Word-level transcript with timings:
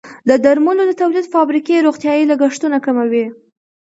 د 0.29 0.31
درملو 0.45 0.83
د 0.87 0.91
تولید 1.01 1.25
فابریکې 1.33 1.83
روغتیايي 1.87 2.23
لګښتونه 2.31 2.77
کموي. 2.85 3.25